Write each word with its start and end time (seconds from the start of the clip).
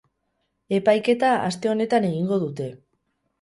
Epaiketa 0.77 1.29
aste 1.49 1.71
honetan 1.73 2.09
egingo 2.11 2.41
dute. 2.47 2.73